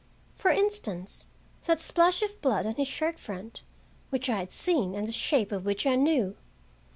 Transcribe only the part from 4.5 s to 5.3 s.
seen, and the